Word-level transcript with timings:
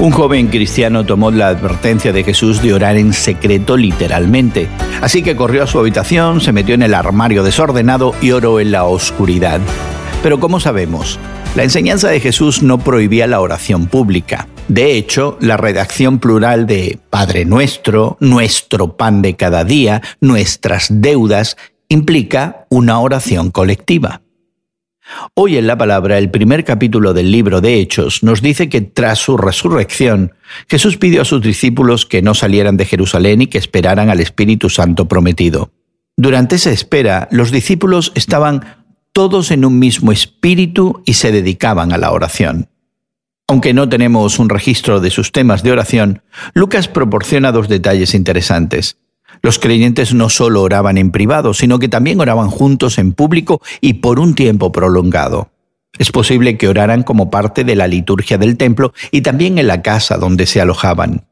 Un 0.00 0.12
joven 0.12 0.46
cristiano 0.46 1.04
tomó 1.04 1.32
la 1.32 1.48
advertencia 1.48 2.12
de 2.12 2.22
Jesús 2.22 2.62
de 2.62 2.72
orar 2.72 2.96
en 2.96 3.12
secreto 3.12 3.76
literalmente, 3.76 4.68
así 5.02 5.24
que 5.24 5.34
corrió 5.34 5.64
a 5.64 5.66
su 5.66 5.80
habitación, 5.80 6.40
se 6.40 6.52
metió 6.52 6.76
en 6.76 6.82
el 6.82 6.94
armario 6.94 7.42
desordenado 7.42 8.14
y 8.20 8.30
oró 8.30 8.60
en 8.60 8.70
la 8.70 8.84
oscuridad. 8.84 9.60
Pero 10.22 10.38
como 10.38 10.60
sabemos, 10.60 11.18
la 11.56 11.64
enseñanza 11.64 12.10
de 12.10 12.20
Jesús 12.20 12.62
no 12.62 12.78
prohibía 12.78 13.26
la 13.26 13.40
oración 13.40 13.88
pública. 13.88 14.46
De 14.68 14.92
hecho, 14.92 15.36
la 15.40 15.56
redacción 15.56 16.20
plural 16.20 16.68
de 16.68 17.00
Padre 17.10 17.44
Nuestro, 17.44 18.16
Nuestro 18.20 18.96
Pan 18.96 19.20
de 19.20 19.34
cada 19.34 19.64
día, 19.64 20.00
Nuestras 20.20 20.86
deudas, 20.90 21.56
implica 21.88 22.66
una 22.68 23.00
oración 23.00 23.50
colectiva. 23.50 24.20
Hoy 25.34 25.56
en 25.56 25.66
la 25.66 25.78
palabra, 25.78 26.18
el 26.18 26.30
primer 26.30 26.64
capítulo 26.64 27.14
del 27.14 27.30
libro 27.30 27.60
de 27.60 27.74
Hechos 27.74 28.22
nos 28.22 28.42
dice 28.42 28.68
que 28.68 28.80
tras 28.80 29.18
su 29.18 29.36
resurrección, 29.36 30.34
Jesús 30.68 30.96
pidió 30.96 31.22
a 31.22 31.24
sus 31.24 31.42
discípulos 31.42 32.06
que 32.06 32.22
no 32.22 32.34
salieran 32.34 32.76
de 32.76 32.84
Jerusalén 32.84 33.42
y 33.42 33.46
que 33.46 33.58
esperaran 33.58 34.10
al 34.10 34.20
Espíritu 34.20 34.68
Santo 34.68 35.08
prometido. 35.08 35.70
Durante 36.16 36.56
esa 36.56 36.72
espera, 36.72 37.28
los 37.30 37.50
discípulos 37.50 38.12
estaban 38.14 38.84
todos 39.12 39.50
en 39.50 39.64
un 39.64 39.78
mismo 39.78 40.12
espíritu 40.12 41.02
y 41.06 41.14
se 41.14 41.32
dedicaban 41.32 41.92
a 41.92 41.98
la 41.98 42.12
oración. 42.12 42.68
Aunque 43.48 43.72
no 43.72 43.88
tenemos 43.88 44.38
un 44.38 44.50
registro 44.50 45.00
de 45.00 45.10
sus 45.10 45.32
temas 45.32 45.62
de 45.62 45.72
oración, 45.72 46.22
Lucas 46.52 46.86
proporciona 46.86 47.50
dos 47.50 47.68
detalles 47.68 48.14
interesantes. 48.14 48.98
Los 49.42 49.58
creyentes 49.58 50.14
no 50.14 50.28
solo 50.28 50.62
oraban 50.62 50.98
en 50.98 51.10
privado, 51.10 51.54
sino 51.54 51.78
que 51.78 51.88
también 51.88 52.20
oraban 52.20 52.48
juntos 52.48 52.98
en 52.98 53.12
público 53.12 53.60
y 53.80 53.94
por 53.94 54.18
un 54.20 54.34
tiempo 54.34 54.72
prolongado. 54.72 55.50
Es 55.98 56.12
posible 56.12 56.56
que 56.56 56.68
oraran 56.68 57.02
como 57.02 57.30
parte 57.30 57.64
de 57.64 57.74
la 57.74 57.88
liturgia 57.88 58.38
del 58.38 58.56
templo 58.56 58.92
y 59.10 59.22
también 59.22 59.58
en 59.58 59.66
la 59.66 59.82
casa 59.82 60.16
donde 60.16 60.46
se 60.46 60.60
alojaban. 60.60 61.24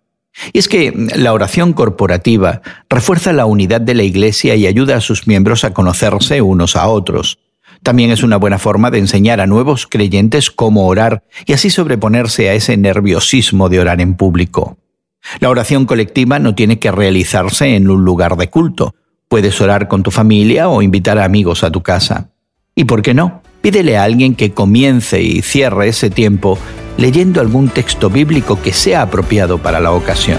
Y 0.53 0.59
es 0.59 0.69
que 0.69 0.93
la 1.15 1.33
oración 1.33 1.73
corporativa 1.73 2.63
refuerza 2.91 3.33
la 3.33 3.47
unidad 3.47 3.81
de 3.81 3.95
la 3.95 4.03
Iglesia 4.03 4.55
y 4.55 4.67
ayuda 4.67 4.97
a 4.97 5.01
sus 5.01 5.27
miembros 5.27 5.65
a 5.65 5.73
conocerse 5.73 6.43
unos 6.43 6.77
a 6.77 6.89
otros. 6.89 7.39
También 7.83 8.11
es 8.11 8.23
una 8.23 8.37
buena 8.37 8.59
forma 8.59 8.91
de 8.91 8.99
enseñar 8.99 9.41
a 9.41 9.47
nuevos 9.47 9.87
creyentes 9.87 10.51
cómo 10.51 10.87
orar 10.87 11.23
y 11.47 11.53
así 11.53 11.71
sobreponerse 11.71 12.49
a 12.49 12.55
ese 12.55 12.77
nerviosismo 12.77 13.69
de 13.69 13.81
orar 13.81 14.01
en 14.01 14.15
público. 14.15 14.77
La 15.41 15.51
oración 15.51 15.87
colectiva 15.87 16.39
no 16.39 16.55
tiene 16.55 16.79
que 16.79 16.91
realizarse 16.91 17.77
en 17.77 17.91
un 17.91 18.05
lugar 18.05 18.37
de 18.37 18.49
culto. 18.49 18.95
Puedes 19.29 19.61
orar 19.61 19.89
con 19.89 20.03
tu 20.03 20.11
familia 20.11 20.69
o 20.69 20.83
invitar 20.83 21.19
a 21.19 21.25
amigos 21.25 21.65
a 21.65 21.71
tu 21.71 21.83
casa. 21.83 22.31
¿Y 22.75 22.85
por 22.85 23.03
qué 23.03 23.15
no? 23.15 23.43
Pídele 23.61 23.97
a 23.97 24.05
alguien 24.05 24.35
que 24.35 24.53
comience 24.53 25.21
y 25.23 25.43
cierre 25.43 25.89
ese 25.89 26.11
tiempo 26.11 26.59
leyendo 26.97 27.41
algún 27.41 27.69
texto 27.69 28.11
bíblico 28.11 28.61
que 28.63 28.73
sea 28.73 29.03
apropiado 29.03 29.59
para 29.59 29.81
la 29.81 29.93
ocasión. 29.93 30.39